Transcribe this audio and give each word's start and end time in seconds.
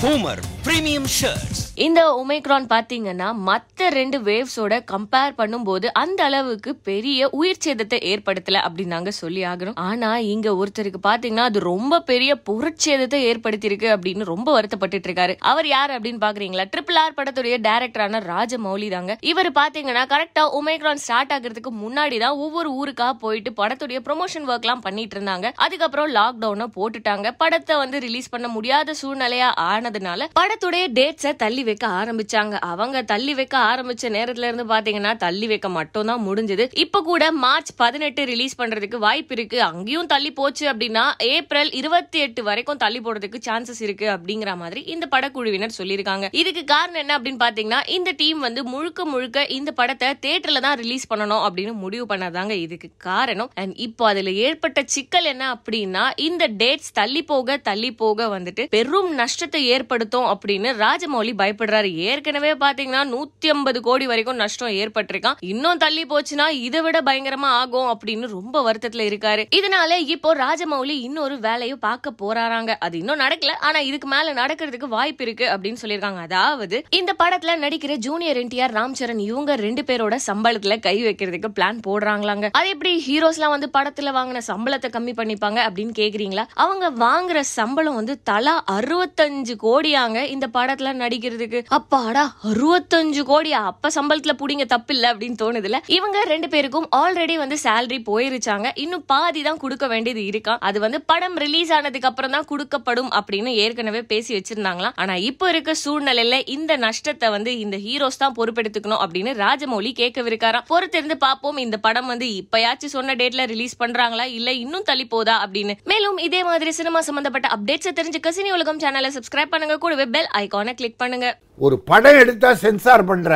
Homer 0.00 0.38
Premium 0.62 1.06
Shirts. 1.06 1.67
இந்த 1.86 2.00
Omicron 2.20 2.64
பார்த்தீங்கன்னா 2.72 3.26
மற்ற 3.48 3.88
ரெண்டு 3.96 4.18
வேவ்ஸோட 4.28 4.74
கம்பேர் 4.92 5.34
பண்ணும்போது 5.40 5.86
அந்த 6.00 6.20
அளவுக்கு 6.28 6.70
பெரிய 6.88 7.28
உயிர் 7.38 7.60
சேதத்தை 7.64 7.98
ஏற்படுத்தல 8.12 8.62
அப்படின்னு 8.66 8.94
நாங்க 8.94 9.10
சொல்லி 9.20 9.42
ஆகிறோம். 9.50 9.76
ஆனா 9.88 10.10
இங்க 10.32 10.48
ஒருத்தருக்கு 10.60 11.00
பாத்தீங்கன்னா 11.08 11.44
அது 11.50 11.60
ரொம்ப 11.72 12.00
பெரிய 12.10 12.30
பொருட்சேதத்தை 12.48 13.20
ஏற்படுத்தியிருக்கு 13.30 13.88
அப்படின்னு 13.96 14.26
ரொம்ப 14.32 14.48
வருத்தப்பட்டு 14.56 15.08
இருக்காரு 15.08 15.36
அவர் 15.52 15.68
யார் 15.74 15.92
அப்படின்னு 15.96 16.22
பாக்குறீங்களா? 16.24 16.66
ட்ரிபிள் 16.74 16.98
ஆர் 17.02 17.16
படத்துடைய 17.18 17.58
டேரக்டரான 17.68 18.22
ராஜமௌலி 18.32 18.88
தாங்க. 18.96 19.16
இவர் 19.32 19.50
பாத்தீங்கன்னா 19.60 20.04
கரெக்டா 20.14 20.44
ஒமைக்ரான் 20.60 21.02
ஸ்டார்ட் 21.04 21.34
ஆகுறதுக்கு 21.36 21.72
முன்னாடி 21.84 22.18
தான் 22.24 22.40
ஒவ்வொரு 22.46 22.72
ஊருக்கா 22.80 23.10
போயிட்டு 23.24 23.52
படத்துடைய 23.62 24.00
ப்ரொமோஷன் 24.08 24.50
ஒர்க் 24.50 24.68
எல்லாம் 24.68 24.84
பண்ணிட்டு 24.88 25.16
இருந்தாங்க 25.18 25.46
அதுக்கப்புறம் 25.66 26.12
லாக்டவுனை 26.18 26.68
போட்டுட்டாங்க. 26.78 27.26
படத்தை 27.44 27.76
வந்து 27.84 28.02
ரிலீஸ் 28.08 28.32
பண்ண 28.34 28.50
முடியாத 28.56 28.96
சூழ்நிலையா 29.04 29.50
ஆனதுனால 29.70 30.30
படத்துடைய 30.42 30.84
டேட்ஸை 31.00 31.34
தள்ளி 31.44 31.66
வைக்க 31.68 31.86
ஆரம்பிச்சாங்க. 32.00 32.54
அவங்க 32.72 33.02
தள்ளி 33.12 33.34
வைக்க 33.38 33.56
ஆரம்பிச்ச 33.70 34.12
நேரத்துல 34.16 34.48
இருந்து 34.50 34.66
பாத்தீங்கன்னா 34.74 35.12
தள்ளி 35.24 35.46
வைக்க 35.52 35.68
மட்டும் 35.78 36.08
தான் 36.10 36.22
முடிஞ்சது. 36.28 36.66
இப்ப 36.84 37.02
கூட 37.10 37.24
மார்ச் 37.44 37.72
பதினெட்டு 37.82 38.22
ரிலீஸ் 38.32 38.58
பண்றதுக்கு 38.60 38.98
வாய்ப்பு 39.06 39.34
இருக்கு. 39.36 39.58
அங்கேயும் 39.70 40.10
தள்ளி 40.12 40.30
போச்சு 40.38 40.64
அப்படின்னா 40.72 41.04
ஏப்ரல் 41.32 41.72
இருபத்தி 41.80 42.18
எட்டு 42.26 42.40
வரைக்கும் 42.48 42.80
தள்ளி 42.84 43.00
போடுறதுக்கு 43.06 43.40
சான்சஸ் 43.48 43.82
இருக்கு 43.86 44.06
அப்படிங்கிற 44.14 44.50
மாதிரி 44.62 44.80
இந்த 44.94 45.04
படக்குழுவினர் 45.14 45.76
சொல்லியிருக்காங்க. 45.78 46.26
இதுக்கு 46.42 46.64
காரணம் 46.74 47.00
என்ன 47.02 47.16
அப்படின்னு 47.18 47.42
பாத்தீங்கன்னா 47.44 47.80
இந்த 47.96 48.10
டீம் 48.20 48.40
வந்து 48.46 48.64
முழுக்க 48.72 49.06
முழுக்க 49.12 49.46
இந்த 49.58 49.70
படத்தை 49.80 50.08
தேட்டர்ல 50.26 50.62
தான் 50.66 50.78
ரிலீஸ் 50.82 51.08
பண்ணணும் 51.10 51.44
அப்படின்னு 51.46 51.74
முடிவு 51.84 52.06
பண்ணதாங்க 52.12 52.54
இதுக்கு 52.64 52.90
காரணம். 53.08 53.50
அண்ட் 53.62 53.74
இப்போ 53.86 54.06
அதுல 54.12 54.30
ஏற்பட்ட 54.46 54.82
சிக்கல் 54.94 55.28
என்ன 55.32 55.44
அப்படின்னா 55.56 56.04
இந்த 56.28 56.44
டேட்ஸ் 56.62 56.92
தள்ளி 57.00 57.22
போக 57.32 57.56
தள்ளி 57.68 57.90
போக 58.02 58.26
வந்துட்டு 58.36 58.64
பெரும் 58.74 59.10
நஷ்டத்தை 59.20 59.60
ஏற்படுத்தும் 59.74 60.28
அப்படின்னு 60.32 60.70
ராஜமௌலி 60.84 61.32
பயப்படுறாரு. 61.58 61.94
ஏற்கனவே 61.94 62.52
பாத்தீங்கன்னா 62.52 63.02
நூத்தி 63.14 63.48
ஐம்பது 63.48 63.80
கோடி 63.80 64.06
வரைக்கும் 64.06 64.36
நஷ்டம் 64.36 64.68
ஏற்பட்டிருக்கான். 64.68 65.34
இன்னும் 65.40 65.78
தள்ளி 65.78 66.06
போச்சுன்னா 66.06 66.48
இதை 66.48 66.80
விட 66.80 67.00
பயங்கரமா 67.00 67.50
ஆகும் 67.60 67.98
அப்படின்னு 67.98 68.26
ரொம்ப 68.26 68.72
வருத்தத்துல 68.72 69.06
இருக்காரு. 69.10 69.44
இதனால 69.56 69.90
இப்போ 70.06 70.34
ராஜமௌலி 70.34 70.96
இன்னொரு 71.08 71.40
வேலையும் 71.40 71.78
பார்க்க 71.78 72.12
போறாராங்க. 72.22 72.74
அது 72.78 72.98
இன்னும் 72.98 73.18
நடக்கல. 73.18 73.50
ஆனா 73.60 73.78
இதுக்கு 73.78 74.08
மேல 74.08 74.34
நடக்கிறதுக்கு 74.34 74.84
வாய்ப்பு 74.84 75.24
இருக்கு 75.24 75.46
அப்படின்னு 75.46 75.76
சொல்லியிருக்காங்க. 75.82 76.20
அதாவது 76.20 76.84
இந்த 76.90 77.14
படத்துல 77.22 77.56
நடிக்கிற 77.56 77.94
ஜூனியர் 77.94 78.36
என்டிஆர் 78.36 78.74
ராம் 78.78 78.92
சரண் 78.98 79.18
இவங்க 79.18 79.54
ரெண்டு 79.56 79.82
பேரோட 79.82 80.16
சம்பளத்துல 80.26 80.80
கை 80.80 81.04
வைக்கிறதுக்கு 81.04 81.48
பிளான் 81.60 81.78
போடுறாங்களாங்க. 81.86 82.48
அது 82.52 82.68
எப்படி 82.68 83.04
ஹீரோஸ்லாம் 83.08 83.48
வந்து 83.48 83.70
படத்துல 83.78 84.06
வாங்கின 84.06 84.40
சம்பளத்தை 84.46 84.88
கம்மி 84.90 85.12
பண்ணிப்பாங்க 85.20 85.58
அப்படின்னு 85.68 85.92
கேக்குறீங்களா? 85.98 86.44
அவங்க 86.54 86.90
வாங்குற 86.90 87.40
சம்பளம் 87.40 87.94
வந்து 87.94 88.22
தலா 88.22 88.64
அறுபத்தஞ்சு 88.72 89.54
கோடியாங்க 89.62 90.24
இந்த 90.24 90.46
படத்துல 90.54 90.92
நடிக்கிறதுக்கு 91.38 91.76
அப்பாடா 91.78 92.24
அறுபத்தஞ்சு 92.50 93.22
கோடியா 93.30 93.60
அப்ப 93.70 93.90
சம்பளத்துல 93.96 94.32
புடிங்க 94.40 94.64
தப்பு 94.74 94.92
இல்ல 94.96 95.06
அப்படின்னு 95.12 95.38
தோணுதுல. 95.42 95.78
இவங்க 95.96 96.18
ரெண்டு 96.32 96.48
பேருக்கும் 96.54 96.86
ஆல்ரெடி 97.00 97.34
வந்து 97.42 97.56
சேலரி 97.64 97.98
போயிருச்சாங்க. 98.10 98.66
இன்னும் 98.84 99.04
பாதி 99.12 99.40
தான் 99.48 99.60
கொடுக்க 99.64 99.86
வேண்டியது 99.92 100.22
இருக்கா? 100.30 100.54
அது 100.68 100.78
வந்து 100.84 100.98
படம் 101.10 101.36
ரிலீஸ் 101.44 101.72
ஆனதுக்கு 101.78 102.08
அப்புறம் 102.10 102.34
தான் 102.36 102.48
கொடுக்கப்படும் 102.52 103.10
அப்படின்னு 103.18 103.52
ஏற்கனவே 103.64 104.02
பேசி 104.12 104.30
வச்சிருந்தாங்களாம். 104.36 104.96
ஆனா 105.02 105.14
இப்போ 105.30 105.46
இருக்க 105.52 105.74
சூழ்நிலையில 105.84 106.38
இந்த 106.56 106.72
நஷ்டத்தை 106.86 107.30
வந்து 107.36 107.52
இந்த 107.64 107.76
ஹீரோஸ் 107.86 108.22
தான் 108.24 108.36
பொறுப்பெடுத்துக்கணும் 108.38 109.02
அப்படின்னு 109.04 109.32
ராஜமௌலி 109.44 109.92
கேட்கவிருக்காராம். 110.02 110.66
பொறுத்திருந்து 110.72 111.18
பார்ப்போம் 111.26 111.60
இந்த 111.66 111.78
படம் 111.86 112.10
வந்து 112.12 112.28
இப்பயாச்சும் 112.40 112.94
சொன்ன 112.96 113.16
டேட்ல 113.22 113.44
ரிலீஸ் 113.54 113.76
பண்றாங்களா 113.82 114.26
இல்ல 114.38 114.48
இன்னும் 114.64 114.86
தள்ளி 114.90 115.06
போதா 115.14 115.36
அப்படின்னு. 115.44 115.76
மேலும் 115.92 116.18
இதே 116.28 116.42
மாதிரி 116.50 116.70
சினிமா 116.80 117.02
சம்பந்தப்பட்ட 117.08 117.48
அப்டேட்ஸ் 117.56 117.96
தெரிஞ்சுக்க 118.00 118.30
சினி 118.38 118.50
உலகம் 118.58 118.82
சேனலை 118.82 119.10
சப்ஸ்கிரைப் 119.16 119.52
பண்ணுங்க. 119.54 119.76
கூடவே 119.84 120.06
பெல் 120.14 120.30
ஐகானை 120.42 120.72
கிளிக் 120.80 121.00
பண்ணுங்க. 121.02 121.27
ஒரு 121.66 121.76
படம் 121.90 122.18
எடுத்தா 122.22 122.50
சென்சார் 122.64 123.04
பண்ற. 123.10 123.30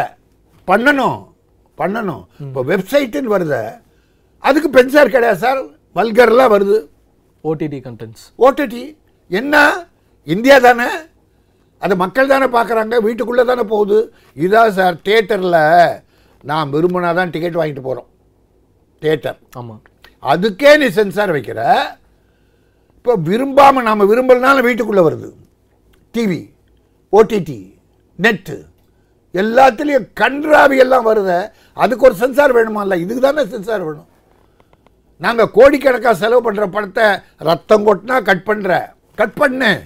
பண்ணணும். 0.68 1.20
பண்ணணும். 1.78 2.22
இப்போ 2.44 2.60
வெப்சைட்டுன்னு 2.70 3.34
வருது 3.34 3.62
அதுக்கு 4.48 4.68
பென்சார் 4.76 5.14
கிடையாது 5.14 5.40
சார். 5.44 5.60
வல்கர்லாம் 5.96 6.52
வருது. 6.54 6.78
ஓடிடி 7.44 7.78
கண்டென்ட்ஸ் 7.86 8.26
ஓடிடி 8.46 8.82
என்ன? 9.30 9.54
இந்தியா 10.28 10.56
தானே? 10.58 10.88
அது 11.82 11.94
மக்கள் 12.02 12.32
தானே 12.32 12.46
பார்க்குறாங்க. 12.56 12.96
வீட்டுக்குள்ளே 13.06 13.44
தானே 13.50 13.64
போகுது. 13.74 13.98
இதான் 14.44 14.74
சார் 14.78 14.96
தேட்டரில் 15.08 15.60
நான் 16.50 16.72
விரும்பினா 16.74 17.10
தான் 17.18 17.32
டிக்கெட் 17.34 17.58
வாங்கிட்டு 17.60 17.86
போகிறோம் 17.88 18.08
தேட்டர் 19.02 19.38
ஆமாம் 19.60 19.82
அதுக்கே 20.32 20.72
நீ 20.80 20.88
சென்சார் 20.98 21.34
வைக்கிற. 21.36 21.60
இப்போ 22.96 23.14
விரும்பாமல் 23.28 23.86
நாம் 23.88 24.10
விரும்பலனாலும் 24.10 24.66
வீட்டுக்குள்ளே 24.68 25.02
வருது. 25.06 25.28
டிவி 26.14 26.40
ஓடிடி 27.12 27.60
நெட்டு 28.22 28.56
எல்லாத்துலேயும் 29.34 30.08
கன்றாவி 30.20 30.76
எல்லாம் 30.78 31.06
வருது. 31.06 31.52
அதுக்கு 31.72 32.04
ஒரு 32.04 32.14
சென்சார் 32.14 32.56
வேணுமால்ல? 32.56 32.96
இதுக்கு 32.96 33.20
தானே 33.20 33.46
சென்சார் 33.46 33.82
வேணும். 33.82 34.08
நாங்கள் 35.16 35.50
கோடிக்கணக்காக 35.50 36.14
செலவு 36.14 36.52
பண்ணுற 36.52 36.66
படத்தை 36.66 37.06
ரத்தம் 37.36 37.86
கொட்டினா 37.86 38.22
கட் 38.22 38.46
பண்ணுற 38.46 38.90
கட் 39.14 39.34
பண்ணு. 39.34 39.80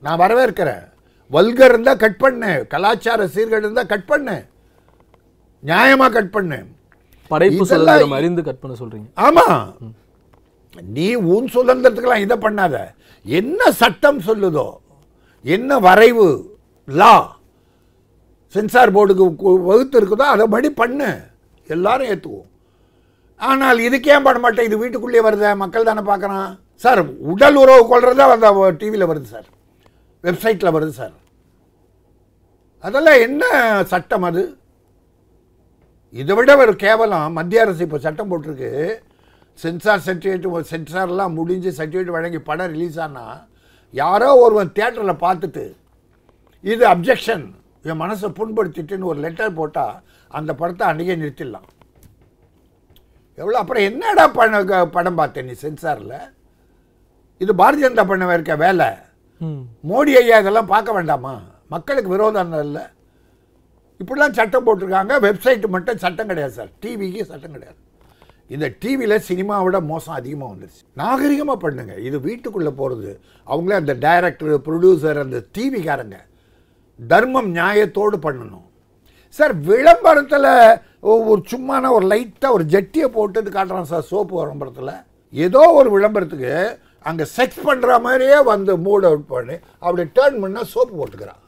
நான் 0.00 0.18
வரவேற்கிறேன். 0.18 0.84
வல்கர் 1.32 1.72
இருந்தால் 1.72 1.96
கட் 1.96 2.16
பண்ணு. 2.16 2.66
கலாச்சார 2.68 3.26
சீர்கேடு 3.26 3.64
இருந்தால் 3.66 3.86
கட் 3.86 4.06
பண்ணு. 4.06 4.44
நியாயமாக 5.64 6.12
கட் 6.12 6.30
பண்ணு. 6.30 6.58
படைப்பு 7.28 7.66
சுதந்திரம் 7.66 8.10
அறிந்து 8.10 8.42
கட் 8.42 8.60
பண்ண 8.60 8.76
சொல்றீங்க. 8.80 9.08
ஆமா. 9.16 9.46
நீ 10.82 11.14
உன் 11.14 11.48
சுதந்திரத்துக்கெல்லாம் 11.54 12.24
இதை 12.26 12.36
பண்ணாத. 12.36 12.76
என்ன 13.24 13.70
சட்டம் 13.70 14.20
சொல்லுதோ 14.20 14.70
என்ன 15.42 15.78
வரைவு 15.78 16.51
லா. 16.88 17.14
சென்சார் 18.54 18.94
போர்டுக்கு 18.96 19.24
வகுத்து 19.68 19.96
இருக்குதோ 20.00 20.24
அதை 20.34 20.46
படி 20.54 20.70
பண்ணு. 20.80 21.10
எல்லாரும் 21.74 22.10
ஏற்றுவோம் 22.12 22.48
ஆனால் 23.40 23.84
இதுக்கே 23.86 24.16
பண்ண 24.26 24.38
மாட்டேன்? 24.42 24.66
இது 24.68 24.80
வீட்டுக்குள்ளேயே 24.82 25.24
வருதே? 25.26 25.50
மக்கள் 25.62 25.88
தானே 25.88 26.02
பார்க்குறான். 26.10 26.50
சார் 26.84 27.00
உடல் 27.32 27.58
உறவு 27.62 27.82
கொள்றதா 27.90 28.26
அந்த 28.36 28.48
டிவியில் 28.80 29.10
வருது 29.10 29.28
சார். 29.34 29.48
வெப்சைட்டில் 30.24 30.74
வருது 30.76 30.94
சார். 31.00 31.14
அதெல்லாம் 32.86 33.22
என்ன 33.26 33.42
சட்டம் 33.92 34.26
அது? 34.28 34.42
இதை 36.20 36.34
விட 36.36 36.52
ஒரு 36.62 36.74
கேவலம். 36.84 37.28
மத்திய 37.38 37.64
அரசு 37.64 37.84
இப்போ 37.86 37.98
சட்டம் 38.06 38.30
போட்டிருக்கு. 38.30 38.70
சென்சார் 39.62 40.04
சர்டிஃபிகேட் 40.06 40.70
சென்சார்லாம் 40.72 41.36
முடிஞ்சு 41.38 41.70
சர்டிஃபிகேட் 41.78 42.16
வழங்கி 42.16 42.40
படம் 42.48 42.72
ரிலீஸ் 42.74 42.98
ஆனால் 43.06 43.38
யாரோ 44.02 44.28
ஒருவன் 44.44 44.74
தேட்டரில் 44.78 45.22
பார்த்துட்டு 45.24 45.64
இது 46.70 46.84
அப்ஜெக்ஷன் 46.94 47.44
என் 47.90 48.00
மனசை 48.02 48.28
புண்படுத்திட்டுன்னு 48.38 49.10
ஒரு 49.12 49.18
லெட்டர் 49.24 49.58
போட்டால் 49.60 49.94
அந்த 50.38 50.50
படத்தை 50.60 50.84
அன்றைக்கே 50.90 51.16
நிறுத்திடலாம். 51.22 51.68
எவ்வளோ 53.40 53.58
அப்புறம் 53.62 53.86
என்னடா 53.88 54.24
பண்ண 54.38 54.84
படம் 54.96 55.18
பார்த்தேன் 55.20 55.48
நீ 55.50 55.54
சென்சாரில் 55.64 56.18
இது 57.42 57.52
பாரதிய 57.60 57.84
ஜனதா 57.86 58.04
பண்ண 58.10 58.34
இருக்க 58.38 58.54
வேலை. 58.64 58.88
மோடி 59.90 60.12
ஐயா 60.18 60.36
இதெல்லாம் 60.42 60.72
பார்க்க 60.74 60.96
வேண்டாமா? 60.96 61.34
மக்களுக்கு 61.74 62.10
விரோதம் 62.14 62.52
இல்லை. 62.66 62.84
இப்படிலாம் 64.00 64.36
சட்டம் 64.38 64.66
போட்டிருக்காங்க. 64.66 65.14
வெப்சைட் 65.26 65.64
மட்டும் 65.74 66.02
சட்டம் 66.04 66.30
கிடையாது 66.30 66.54
சார். 66.58 66.70
டிவிக்கு 66.82 67.22
சட்டம் 67.30 67.54
கிடையாது. 67.56 67.78
இந்த 68.54 68.66
டிவியில் 68.82 69.24
சினிமாவோட 69.28 69.76
மோசம் 69.90 70.18
அதிகமாக 70.20 70.50
வந்துருச்சு. 70.52 70.82
நாகரிகமாக 71.00 71.58
பண்ணுங்க. 71.64 71.94
இது 72.08 72.16
வீட்டுக்குள்ளே 72.28 72.72
போகிறது 72.80 73.12
அவங்களே 73.52 73.80
அந்த 73.82 73.94
டைரக்டர் 74.06 74.54
ப்ரொடியூசர் 74.68 75.24
அந்த 75.24 75.40
டிவிக்காரங்க 75.56 76.18
தர்மம் 77.10 77.50
நியாயத்தோடு 77.58 78.16
பண்ணணும். 78.26 78.66
சார் 79.38 79.54
விளம்பரத்தில் 79.68 80.50
ஒரு 81.12 81.40
சும்மான 81.50 81.90
ஒரு 81.96 82.06
லைட்டாக 82.12 82.56
ஒரு 82.56 82.64
ஜட்டியை 82.74 83.06
போட்டு 83.16 83.50
காட்டுறான் 83.56 83.90
சார் 83.92 84.08
சோப்பு 84.10 84.34
விளம்பரத்தில். 84.40 84.94
ஏதோ 85.44 85.62
ஒரு 85.80 85.88
விளம்பரத்துக்கு 85.96 86.52
அங்கே 87.10 87.24
செக்ஸ் 87.36 87.62
பண்ணுற 87.68 87.92
மாதிரியே 88.06 88.38
வந்து 88.52 88.72
மூட் 88.86 89.06
அவுட் 89.08 89.30
பண்ணி 89.32 89.56
அப்படி 89.84 90.02
டேர்ன் 90.18 90.38
பண்ணால் 90.42 90.70
சோப்பு 90.74 90.94
போட்டுக்கிறான். 90.98 91.40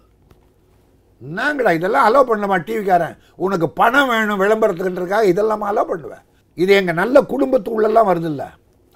என்னங்கடா 1.22 1.72
இதெல்லாம் 1.78 2.06
அலோவ் 2.08 2.28
பண்ணலாமா 2.30 2.56
டிவிக்காரன் 2.68 3.16
உனக்கு 3.44 3.66
பணம் 3.80 4.10
வேணும் 4.12 4.42
விளம்பரத்துக்குன்றக்காக 4.42 5.30
இதெல்லாம் 5.32 5.68
அலோவ் 5.70 5.90
பண்ணுவேன் 5.92 6.24
இது 6.62 6.72
எங்கள் 6.80 7.00
நல்ல 7.02 7.16
குடும்பத்துக்குள்ளெல்லாம் 7.32 8.10
வருதில்ல. 8.10 8.44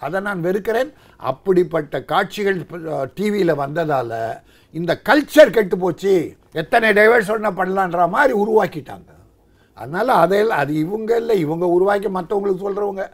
அதை 0.00 0.19
நான் 0.26 0.44
வெறுக்கிறேன். 0.46 0.90
அப்படிப்பட்ட 1.31 2.00
காட்சிகள் 2.11 2.58
டிவியில் 3.16 3.61
வந்ததால் 3.62 4.19
இந்த 4.75 4.93
கல்ச்சர் 5.08 5.54
கெட்டு 5.56 5.76
போச்சு. 5.84 6.12
எத்தனை 6.55 6.89
டைவர்ஷன் 6.99 7.56
பண்ணலான்ற 7.59 8.03
மாதிரி 8.17 8.33
உருவாக்கிட்டாங்க. 8.43 9.11
அதனால் 9.77 10.12
அதையெல்லாம் 10.23 10.62
அது 10.62 10.73
இவங்க 10.85 11.11
இல்லை 11.23 11.35
இவங்க 11.47 11.67
உருவாக்கி 11.77 12.09
மற்றவங்களுக்கு 12.17 12.65
சொல்கிறவங்க 12.67 13.05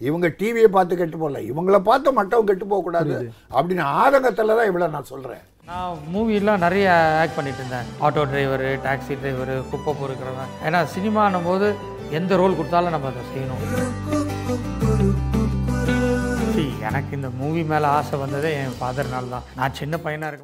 இவங்க 0.00 0.26
டிவியை 0.40 0.68
பார்த்து 0.76 0.98
கெட்டு 1.00 1.16
போகல. 1.22 1.40
இவங்கள 1.52 1.78
பார்த்து 1.88 2.18
மற்றவங்க 2.18 2.50
கெட்டு 2.50 2.66
போகக்கூடாது 2.72 3.14
அப்படின்னு 3.56 3.84
ஆதங்கத்தில் 4.02 4.56
தான் 4.58 4.70
இவ்வளோ 4.70 4.88
நான் 4.96 5.10
சொல்கிறேன் 5.12 5.42
நான் 5.68 5.98
மூவிலாம் 6.12 6.64
நிறைய 6.66 6.86
ஆக்ட் 7.22 7.36
பண்ணிட்டு 7.38 7.60
இருந்தேன். 7.62 7.90
ஆட்டோ 8.06 8.22
டிரைவரு 8.30 8.70
டாக்ஸி 8.86 9.14
டிரைவரு 9.22 9.56
குப்பை 9.72 9.92
பொறுக்கிறவன் 10.00 10.54
ஏன்னா 10.66 10.80
சினிமானும் 10.94 11.48
போது 11.50 11.68
எந்த 12.20 12.36
ரோல் 12.40 12.58
கொடுத்தாலும் 12.60 12.94
நம்ம 12.96 13.12
அதை 13.12 13.24
செய்யணும். 13.34 13.62
எனக்கு 16.88 17.12
இந்த 17.16 17.28
மூவி 17.40 17.62
மேலே 17.70 17.86
ஆசை 17.96 18.16
வந்ததே 18.22 18.50
என் 18.60 18.74
ஃபாதர்னால 18.78 19.30
தான் 19.34 19.44
நான் 19.58 19.76
சின்ன 19.80 19.94
பையனாக 20.04 20.30
இருக்கும் 20.30 20.40